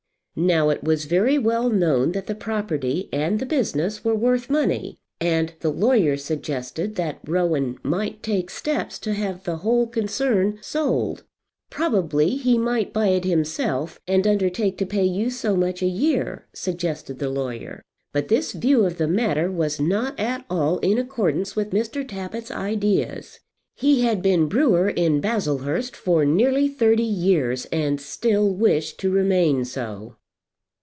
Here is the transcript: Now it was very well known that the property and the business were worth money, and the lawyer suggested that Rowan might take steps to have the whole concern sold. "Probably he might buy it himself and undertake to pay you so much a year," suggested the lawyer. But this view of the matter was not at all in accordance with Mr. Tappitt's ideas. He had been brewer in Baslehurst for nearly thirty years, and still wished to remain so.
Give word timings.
Now 0.33 0.69
it 0.69 0.81
was 0.81 1.05
very 1.05 1.37
well 1.37 1.69
known 1.69 2.13
that 2.13 2.27
the 2.27 2.35
property 2.35 3.09
and 3.11 3.37
the 3.37 3.45
business 3.45 4.05
were 4.05 4.15
worth 4.15 4.49
money, 4.49 4.97
and 5.19 5.53
the 5.59 5.69
lawyer 5.69 6.15
suggested 6.15 6.95
that 6.95 7.19
Rowan 7.25 7.77
might 7.83 8.23
take 8.23 8.49
steps 8.49 8.97
to 8.99 9.11
have 9.13 9.43
the 9.43 9.57
whole 9.57 9.87
concern 9.87 10.57
sold. 10.61 11.25
"Probably 11.69 12.37
he 12.37 12.57
might 12.57 12.93
buy 12.93 13.07
it 13.07 13.25
himself 13.25 13.99
and 14.07 14.25
undertake 14.25 14.77
to 14.77 14.85
pay 14.85 15.03
you 15.03 15.29
so 15.31 15.57
much 15.57 15.81
a 15.83 15.87
year," 15.87 16.47
suggested 16.53 17.19
the 17.19 17.29
lawyer. 17.29 17.83
But 18.13 18.29
this 18.29 18.53
view 18.53 18.85
of 18.85 18.97
the 18.99 19.09
matter 19.09 19.51
was 19.51 19.81
not 19.81 20.17
at 20.17 20.45
all 20.49 20.77
in 20.77 20.97
accordance 20.97 21.57
with 21.57 21.71
Mr. 21.71 22.07
Tappitt's 22.07 22.51
ideas. 22.51 23.41
He 23.75 24.03
had 24.03 24.21
been 24.21 24.47
brewer 24.47 24.87
in 24.87 25.19
Baslehurst 25.19 25.93
for 25.93 26.23
nearly 26.23 26.69
thirty 26.69 27.03
years, 27.03 27.65
and 27.65 27.99
still 27.99 28.49
wished 28.49 28.97
to 29.01 29.11
remain 29.11 29.65
so. 29.65 30.15